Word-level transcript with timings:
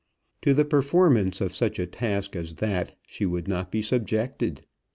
To 0.41 0.55
the 0.55 0.65
performance 0.65 1.41
of 1.41 1.53
such 1.53 1.77
a 1.77 1.85
task 1.85 2.35
as 2.35 2.55
that 2.55 2.97
she 3.05 3.27
would 3.27 3.47
not 3.47 3.69
be 3.71 3.83
subjected. 3.83 4.63